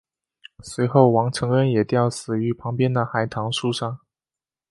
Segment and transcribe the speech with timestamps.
[0.63, 3.99] 随后王承恩也吊死于旁边的海棠树上。